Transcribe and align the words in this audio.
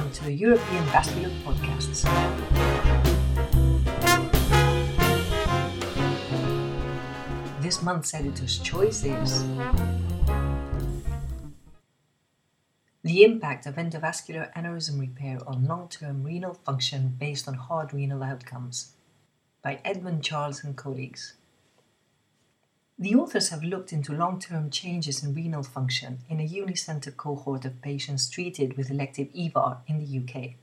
welcome 0.00 0.16
to 0.16 0.24
the 0.24 0.32
European 0.32 0.82
Vascular 0.84 1.28
Podcasts. 1.44 2.08
This 7.60 7.82
month's 7.82 8.14
editor's 8.14 8.58
choice 8.60 9.04
is 9.04 9.44
The 13.02 13.24
impact 13.24 13.66
of 13.66 13.74
endovascular 13.74 14.50
aneurysm 14.54 14.98
repair 14.98 15.38
on 15.46 15.66
long 15.66 15.88
term 15.90 16.24
renal 16.24 16.54
function 16.54 17.16
based 17.18 17.46
on 17.46 17.54
hard 17.54 17.92
renal 17.92 18.22
outcomes 18.22 18.94
by 19.62 19.80
Edmund 19.84 20.24
Charles 20.24 20.64
and 20.64 20.76
colleagues. 20.76 21.34
The 23.02 23.14
authors 23.14 23.48
have 23.48 23.64
looked 23.64 23.94
into 23.94 24.12
long 24.12 24.38
term 24.38 24.68
changes 24.68 25.24
in 25.24 25.32
renal 25.32 25.62
function 25.62 26.18
in 26.28 26.38
a 26.38 26.46
unicenter 26.46 27.16
cohort 27.16 27.64
of 27.64 27.80
patients 27.80 28.28
treated 28.28 28.76
with 28.76 28.90
elective 28.90 29.28
EVAR 29.32 29.78
in 29.86 29.98
the 29.98 30.18
UK. 30.18 30.56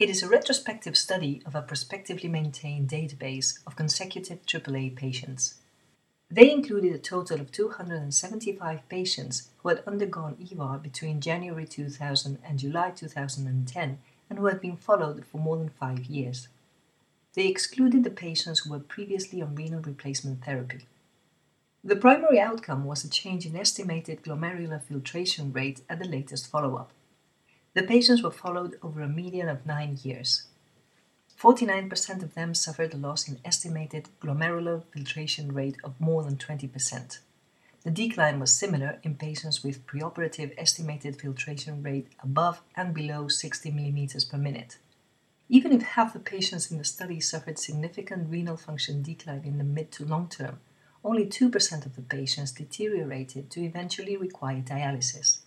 It 0.00 0.10
is 0.10 0.20
a 0.20 0.28
retrospective 0.28 0.96
study 0.96 1.42
of 1.46 1.54
a 1.54 1.62
prospectively 1.62 2.28
maintained 2.28 2.90
database 2.90 3.60
of 3.68 3.76
consecutive 3.76 4.44
AAA 4.44 4.96
patients. 4.96 5.60
They 6.28 6.50
included 6.50 6.92
a 6.92 6.98
total 6.98 7.40
of 7.40 7.52
275 7.52 8.88
patients 8.88 9.50
who 9.58 9.68
had 9.68 9.84
undergone 9.86 10.36
EVAR 10.40 10.78
between 10.78 11.20
January 11.20 11.66
2000 11.66 12.40
and 12.44 12.58
July 12.58 12.90
2010 12.90 13.98
and 14.28 14.38
who 14.40 14.46
had 14.46 14.60
been 14.60 14.76
followed 14.76 15.24
for 15.24 15.38
more 15.38 15.56
than 15.56 15.68
five 15.68 16.06
years. 16.06 16.48
They 17.34 17.46
excluded 17.46 18.02
the 18.02 18.10
patients 18.10 18.58
who 18.60 18.72
were 18.72 18.80
previously 18.80 19.40
on 19.40 19.54
renal 19.54 19.82
replacement 19.82 20.44
therapy. 20.44 20.88
The 21.86 21.94
primary 21.94 22.40
outcome 22.40 22.84
was 22.84 23.04
a 23.04 23.08
change 23.08 23.46
in 23.46 23.54
estimated 23.54 24.24
glomerular 24.24 24.82
filtration 24.82 25.52
rate 25.52 25.82
at 25.88 26.00
the 26.00 26.08
latest 26.08 26.48
follow 26.48 26.74
up. 26.74 26.90
The 27.74 27.84
patients 27.84 28.24
were 28.24 28.32
followed 28.32 28.74
over 28.82 29.02
a 29.02 29.08
median 29.08 29.48
of 29.48 29.64
nine 29.64 29.96
years. 30.02 30.48
49% 31.40 32.24
of 32.24 32.34
them 32.34 32.54
suffered 32.54 32.92
a 32.92 32.96
loss 32.96 33.28
in 33.28 33.38
estimated 33.44 34.08
glomerular 34.20 34.82
filtration 34.92 35.52
rate 35.52 35.76
of 35.84 36.00
more 36.00 36.24
than 36.24 36.34
20%. 36.34 37.20
The 37.84 37.90
decline 37.92 38.40
was 38.40 38.52
similar 38.52 38.98
in 39.04 39.14
patients 39.14 39.62
with 39.62 39.86
preoperative 39.86 40.54
estimated 40.58 41.20
filtration 41.20 41.84
rate 41.84 42.08
above 42.20 42.62
and 42.74 42.94
below 42.94 43.28
60 43.28 43.70
mm 43.70 44.28
per 44.28 44.38
minute. 44.38 44.78
Even 45.48 45.70
if 45.70 45.82
half 45.82 46.14
the 46.14 46.18
patients 46.18 46.68
in 46.68 46.78
the 46.78 46.84
study 46.84 47.20
suffered 47.20 47.60
significant 47.60 48.28
renal 48.28 48.56
function 48.56 49.02
decline 49.04 49.42
in 49.44 49.58
the 49.58 49.62
mid 49.62 49.92
to 49.92 50.04
long 50.04 50.28
term, 50.28 50.58
only 51.06 51.24
2% 51.24 51.86
of 51.86 51.94
the 51.94 52.02
patients 52.02 52.50
deteriorated 52.50 53.48
to 53.50 53.62
eventually 53.62 54.16
require 54.16 54.60
dialysis. 54.60 55.38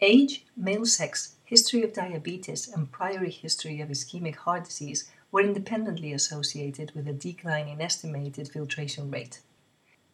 Age, 0.00 0.46
male 0.56 0.86
sex, 0.86 1.34
history 1.44 1.82
of 1.82 1.92
diabetes, 1.92 2.68
and 2.68 2.92
prior 2.92 3.24
history 3.24 3.80
of 3.80 3.88
ischemic 3.88 4.36
heart 4.36 4.64
disease 4.64 5.10
were 5.32 5.40
independently 5.40 6.12
associated 6.12 6.92
with 6.94 7.08
a 7.08 7.12
decline 7.12 7.66
in 7.66 7.80
estimated 7.80 8.48
filtration 8.48 9.10
rate. 9.10 9.40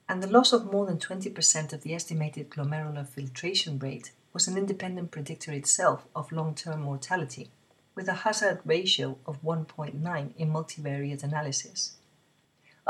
And 0.09 0.23
the 0.23 0.31
loss 0.31 0.55
of 0.55 0.73
more 0.73 0.87
than 0.87 0.99
20% 0.99 1.75
of 1.75 1.83
the 1.83 1.95
estimated 1.95 2.49
glomerular 2.49 3.07
filtration 3.07 3.79
rate 3.79 4.13
was 4.33 4.49
an 4.49 4.57
independent 4.57 5.11
predictor 5.11 5.53
itself 5.53 6.07
of 6.17 6.33
long 6.33 6.55
term 6.55 6.81
mortality, 6.81 7.51
with 7.95 8.09
a 8.09 8.25
hazard 8.25 8.61
ratio 8.65 9.19
of 9.27 9.43
1.9 9.43 10.37
in 10.37 10.51
multivariate 10.51 11.23
analysis. 11.23 11.97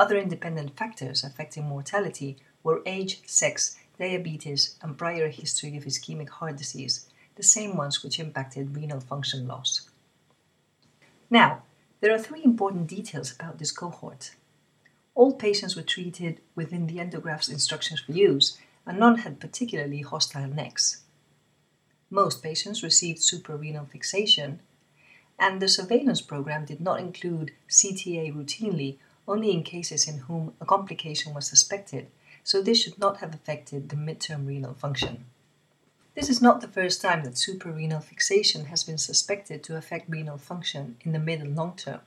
Other 0.01 0.17
independent 0.17 0.79
factors 0.79 1.23
affecting 1.23 1.69
mortality 1.69 2.39
were 2.63 2.81
age, 2.87 3.21
sex, 3.27 3.77
diabetes, 3.99 4.77
and 4.81 4.97
prior 4.97 5.29
history 5.29 5.77
of 5.77 5.85
ischemic 5.85 6.31
heart 6.31 6.57
disease, 6.57 7.07
the 7.37 7.43
same 7.43 7.77
ones 7.77 8.03
which 8.03 8.19
impacted 8.19 8.75
renal 8.75 9.01
function 9.01 9.47
loss. 9.47 9.91
Now, 11.29 11.65
there 12.01 12.15
are 12.15 12.19
three 12.19 12.43
important 12.43 12.87
details 12.87 13.35
about 13.35 13.59
this 13.59 13.73
cohort. 13.73 14.37
All 15.15 15.35
patients 15.35 15.77
were 15.77 15.83
treated 15.83 16.41
within 16.55 16.87
the 16.87 16.97
endograft's 16.97 17.51
instructions 17.51 18.01
for 18.01 18.13
use, 18.13 18.59
and 18.87 18.99
none 18.99 19.19
had 19.19 19.39
particularly 19.39 20.01
hostile 20.01 20.49
necks. 20.49 21.03
Most 22.09 22.43
patients 22.43 22.83
received 22.83 23.19
suprarenal 23.19 23.87
fixation, 23.87 24.61
and 25.39 25.61
the 25.61 25.69
surveillance 25.69 26.23
program 26.23 26.65
did 26.65 26.81
not 26.81 27.01
include 27.01 27.53
CTA 27.69 28.33
routinely 28.35 28.97
only 29.27 29.53
in 29.53 29.63
cases 29.63 30.09
in 30.09 30.19
whom 30.19 30.55
a 30.61 30.67
complication 30.67 31.35
was 31.35 31.47
suspected, 31.47 32.09
so 32.43 32.63
this 32.63 32.83
should 32.83 32.99
not 32.99 33.19
have 33.19 33.35
affected 33.35 33.89
the 33.89 33.97
midterm 33.97 34.47
renal 34.47 34.75
function. 34.75 35.25
This 36.15 36.29
is 36.29 36.43
not 36.43 36.61
the 36.61 36.69
first 36.69 37.01
time 37.01 37.23
that 37.25 37.35
suprarenal 37.35 38.03
fixation 38.03 38.67
has 38.67 38.83
been 38.83 38.99
suspected 38.99 39.63
to 39.65 39.77
affect 39.77 40.11
renal 40.11 40.39
function 40.39 40.97
in 41.03 41.13
the 41.13 41.19
mid 41.19 41.41
and 41.41 41.57
long 41.57 41.77
term, 41.77 42.01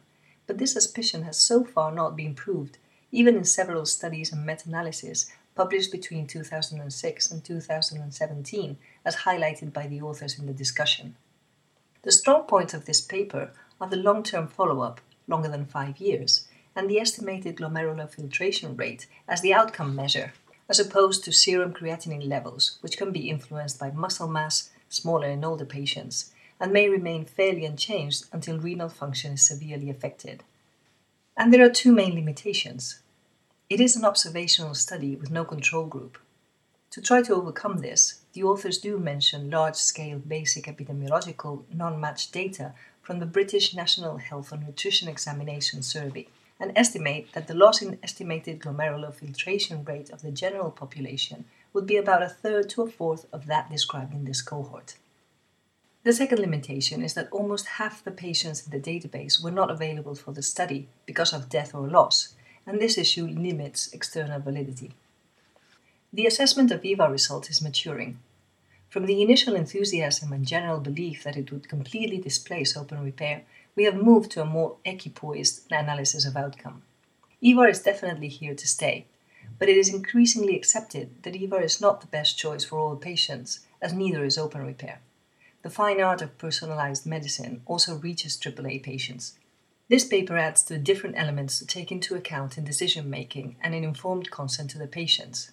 but 0.45 0.57
this 0.57 0.73
suspicion 0.73 1.23
has 1.23 1.37
so 1.37 1.63
far 1.63 1.91
not 1.91 2.15
been 2.15 2.35
proved, 2.35 2.77
even 3.11 3.35
in 3.35 3.45
several 3.45 3.85
studies 3.85 4.33
and 4.33 4.45
meta 4.45 4.67
analyses 4.67 5.31
published 5.55 5.91
between 5.91 6.27
2006 6.27 7.31
and 7.31 7.43
2017, 7.43 8.77
as 9.05 9.15
highlighted 9.17 9.71
by 9.71 9.87
the 9.87 10.01
authors 10.01 10.37
in 10.37 10.47
the 10.47 10.53
discussion. 10.53 11.15
The 12.01 12.11
strong 12.11 12.43
points 12.43 12.73
of 12.73 12.85
this 12.85 12.99
paper 12.99 13.51
are 13.79 13.89
the 13.89 13.95
long 13.95 14.23
term 14.23 14.47
follow 14.47 14.81
up, 14.81 14.99
longer 15.27 15.47
than 15.47 15.65
five 15.65 15.97
years, 15.99 16.47
and 16.75 16.89
the 16.89 16.99
estimated 16.99 17.57
glomerular 17.57 18.09
filtration 18.09 18.75
rate 18.75 19.07
as 19.27 19.41
the 19.41 19.53
outcome 19.53 19.95
measure, 19.95 20.33
as 20.69 20.79
opposed 20.79 21.23
to 21.23 21.31
serum 21.31 21.73
creatinine 21.73 22.27
levels, 22.27 22.77
which 22.81 22.97
can 22.97 23.11
be 23.11 23.29
influenced 23.29 23.79
by 23.79 23.91
muscle 23.91 24.27
mass, 24.27 24.69
smaller 24.89 25.27
in 25.27 25.43
older 25.43 25.65
patients, 25.65 26.31
and 26.59 26.71
may 26.71 26.89
remain 26.89 27.25
fairly 27.25 27.65
unchanged 27.65 28.25
until 28.31 28.59
renal 28.59 28.89
function 28.89 29.33
is 29.33 29.47
severely 29.47 29.89
affected. 29.89 30.43
And 31.35 31.53
there 31.53 31.65
are 31.65 31.69
two 31.69 31.91
main 31.91 32.15
limitations. 32.15 33.01
It 33.69 33.79
is 33.79 33.95
an 33.95 34.05
observational 34.05 34.75
study 34.75 35.15
with 35.15 35.31
no 35.31 35.43
control 35.43 35.85
group. 35.85 36.17
To 36.91 37.01
try 37.01 37.23
to 37.23 37.33
overcome 37.33 37.79
this, 37.79 38.21
the 38.33 38.43
authors 38.43 38.77
do 38.77 38.99
mention 38.99 39.49
large 39.49 39.75
scale 39.75 40.19
basic 40.19 40.65
epidemiological 40.65 41.63
non 41.73 41.99
matched 41.99 42.31
data 42.31 42.73
from 43.01 43.19
the 43.19 43.25
British 43.25 43.73
National 43.73 44.17
Health 44.17 44.51
and 44.51 44.65
Nutrition 44.65 45.09
Examination 45.09 45.81
Survey 45.81 46.27
and 46.59 46.71
estimate 46.75 47.31
that 47.33 47.47
the 47.47 47.53
loss 47.53 47.81
in 47.81 47.97
estimated 48.03 48.59
glomerular 48.59 49.13
filtration 49.13 49.83
rate 49.83 50.09
of 50.09 50.21
the 50.21 50.31
general 50.31 50.71
population 50.71 51.45
would 51.73 51.85
be 51.85 51.97
about 51.97 52.23
a 52.23 52.29
third 52.29 52.69
to 52.69 52.83
a 52.83 52.89
fourth 52.89 53.25
of 53.33 53.47
that 53.47 53.69
described 53.69 54.13
in 54.13 54.25
this 54.25 54.41
cohort. 54.41 54.95
The 56.03 56.13
second 56.13 56.39
limitation 56.39 57.01
is 57.01 57.13
that 57.13 57.31
almost 57.31 57.77
half 57.79 58.03
the 58.03 58.11
patients 58.11 58.65
in 58.65 58.71
the 58.71 58.91
database 58.91 59.41
were 59.41 59.51
not 59.51 59.71
available 59.71 60.15
for 60.15 60.33
the 60.33 60.43
study 60.43 60.89
because 61.05 61.31
of 61.31 61.49
death 61.49 61.73
or 61.73 61.87
loss, 61.87 62.35
and 62.65 62.79
this 62.79 62.97
issue 62.97 63.25
limits 63.25 63.91
external 63.93 64.39
validity. 64.39 64.91
The 66.11 66.27
assessment 66.27 66.71
of 66.71 66.83
EVAR 66.83 67.09
results 67.09 67.49
is 67.49 67.61
maturing. 67.61 68.19
From 68.93 69.07
the 69.07 69.23
initial 69.23 69.55
enthusiasm 69.55 70.31
and 70.31 70.45
general 70.45 70.79
belief 70.79 71.23
that 71.23 71.35
it 71.35 71.51
would 71.51 71.67
completely 71.67 72.19
displace 72.19 72.77
open 72.77 73.03
repair 73.03 73.41
we 73.75 73.85
have 73.85 73.95
moved 73.95 74.29
to 74.33 74.41
a 74.43 74.45
more 74.45 74.75
equipoised 74.85 75.61
analysis 75.71 76.27
of 76.27 76.37
outcome. 76.37 76.83
EVAR 77.41 77.69
is 77.69 77.81
definitely 77.81 78.27
here 78.27 78.53
to 78.53 78.67
stay, 78.67 79.07
but 79.57 79.67
it 79.67 79.77
is 79.77 79.91
increasingly 79.91 80.55
accepted 80.55 81.23
that 81.23 81.35
EVAR 81.35 81.63
is 81.63 81.81
not 81.81 82.01
the 82.01 82.07
best 82.15 82.37
choice 82.37 82.65
for 82.65 82.77
all 82.77 82.95
patients, 82.95 83.61
as 83.81 83.93
neither 83.93 84.23
is 84.23 84.37
open 84.37 84.63
repair. 84.63 85.01
The 85.63 85.71
fine 85.71 85.99
art 85.99 86.21
of 86.21 86.37
personalized 86.37 87.07
medicine 87.07 87.63
also 87.65 87.95
reaches 87.95 88.37
AAA 88.37 88.83
patients. 88.83 89.39
This 89.89 90.05
paper 90.05 90.37
adds 90.37 90.61
to 90.65 90.75
the 90.75 90.79
different 90.79 91.17
elements 91.17 91.57
to 91.57 91.65
take 91.65 91.91
into 91.91 92.13
account 92.13 92.59
in 92.59 92.63
decision 92.63 93.09
making 93.09 93.55
and 93.59 93.73
in 93.73 93.83
informed 93.83 94.29
consent 94.29 94.69
to 94.69 94.77
the 94.77 94.85
patients. 94.85 95.49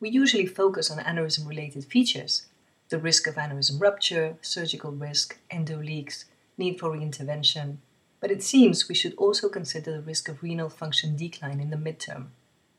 We 0.00 0.08
usually 0.08 0.46
focus 0.46 0.90
on 0.90 1.04
aneurysm 1.04 1.46
related 1.46 1.84
features 1.84 2.46
the 2.88 2.98
risk 2.98 3.26
of 3.26 3.36
aneurysm 3.36 3.80
rupture, 3.80 4.36
surgical 4.42 4.92
risk, 4.92 5.38
endo 5.50 5.78
leaks, 5.78 6.26
need 6.58 6.78
for 6.78 6.90
reintervention, 6.90 7.78
but 8.20 8.30
it 8.30 8.42
seems 8.42 8.88
we 8.88 8.94
should 8.94 9.14
also 9.14 9.48
consider 9.48 9.92
the 9.92 10.02
risk 10.02 10.28
of 10.28 10.42
renal 10.42 10.68
function 10.68 11.16
decline 11.16 11.60
in 11.60 11.70
the 11.70 11.76
midterm. 11.76 12.26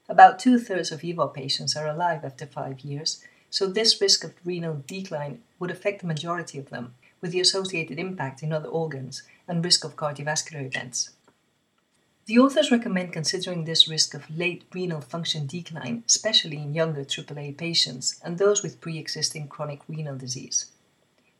About 0.08 0.40
two 0.40 0.60
thirds 0.60 0.92
of 0.92 1.04
EVAR 1.04 1.30
patients 1.30 1.76
are 1.76 1.88
alive 1.88 2.24
after 2.24 2.46
five 2.46 2.82
years, 2.82 3.24
so 3.50 3.68
this 3.68 4.00
risk 4.02 4.24
of 4.24 4.34
renal 4.46 4.84
decline 4.88 5.42
would 5.60 5.72
affect 5.72 6.02
the 6.02 6.08
majority 6.08 6.58
of 6.58 6.70
them, 6.70 6.96
with 7.22 7.32
the 7.32 7.40
associated 7.40 8.00
impact 8.00 8.44
in 8.44 8.52
other 8.52 8.70
organs 8.70 9.24
and 9.48 9.64
risk 9.64 9.84
of 9.84 9.96
cardiovascular 9.96 10.66
events. 10.66 11.12
The 12.26 12.40
authors 12.40 12.72
recommend 12.72 13.12
considering 13.12 13.66
this 13.66 13.90
risk 13.90 14.14
of 14.14 14.30
late 14.30 14.64
renal 14.74 15.02
function 15.02 15.46
decline, 15.46 16.06
especially 16.08 16.56
in 16.56 16.74
younger 16.74 17.04
AAA 17.04 17.58
patients 17.58 18.18
and 18.24 18.38
those 18.38 18.64
with 18.64 18.80
pre 18.80 18.98
existing 18.98 19.50
chronic 19.50 19.82
renal 19.90 20.16
disease. 20.16 20.68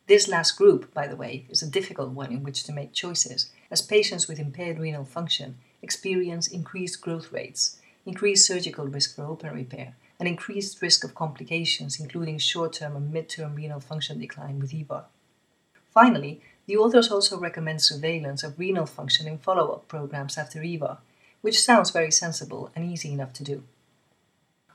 This 0.08 0.28
last 0.28 0.58
group, 0.58 0.92
by 0.92 1.06
the 1.06 1.16
way, 1.16 1.46
is 1.48 1.62
a 1.62 1.70
difficult 1.70 2.10
one 2.10 2.30
in 2.30 2.42
which 2.42 2.64
to 2.64 2.72
make 2.72 2.92
choices, 2.92 3.50
as 3.70 3.80
patients 3.80 4.28
with 4.28 4.38
impaired 4.38 4.78
renal 4.78 5.06
function 5.06 5.56
experience 5.80 6.48
increased 6.48 7.00
growth 7.00 7.32
rates, 7.32 7.80
increased 8.04 8.46
surgical 8.46 8.86
risk 8.86 9.16
for 9.16 9.24
open 9.24 9.54
repair, 9.54 9.96
and 10.20 10.28
increased 10.28 10.82
risk 10.82 11.02
of 11.02 11.14
complications, 11.14 11.98
including 11.98 12.36
short 12.36 12.74
term 12.74 12.94
and 12.94 13.10
mid 13.10 13.30
term 13.30 13.54
renal 13.54 13.80
function 13.80 14.18
decline 14.18 14.58
with 14.58 14.74
EVAR. 14.74 15.06
Finally, 15.94 16.42
The 16.66 16.76
authors 16.76 17.10
also 17.10 17.38
recommend 17.38 17.82
surveillance 17.82 18.42
of 18.42 18.58
renal 18.58 18.86
function 18.86 19.28
in 19.28 19.38
follow 19.38 19.70
up 19.72 19.88
programs 19.88 20.38
after 20.38 20.62
EVAR, 20.62 20.98
which 21.42 21.60
sounds 21.60 21.90
very 21.90 22.10
sensible 22.10 22.70
and 22.74 22.90
easy 22.90 23.12
enough 23.12 23.32
to 23.34 23.44
do. 23.44 23.64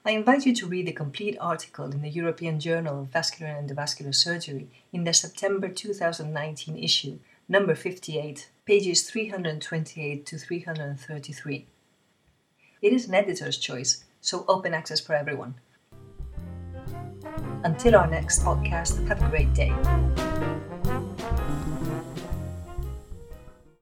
I 0.06 0.12
invite 0.12 0.46
you 0.46 0.56
to 0.56 0.68
read 0.68 0.88
the 0.88 0.94
complete 0.94 1.38
article 1.42 1.92
in 1.92 2.02
the 2.02 2.10
European 2.10 2.60
Journal 2.60 3.02
of 3.02 3.08
Vascular 3.08 3.52
and 3.52 3.70
Endovascular 3.70 4.16
Surgery 4.16 4.70
in 4.94 5.04
their 5.04 5.14
September 5.14 5.68
2019 5.68 6.78
issue, 6.78 7.20
number 7.50 7.76
58, 7.76 8.50
pages 8.66 9.10
328 9.10 10.26
to 10.26 10.38
333. 10.38 11.66
It 12.82 12.94
is 12.94 13.08
an 13.08 13.16
editor's 13.16 13.58
choice, 13.58 14.06
so 14.22 14.46
open 14.48 14.74
access 14.74 15.00
for 15.00 15.14
everyone. 15.14 15.56
Until 17.64 17.96
our 17.96 18.08
next 18.08 18.44
podcast, 18.44 19.06
have 19.08 19.22
a 19.22 19.30
great 19.30 19.54
day. 19.54 20.29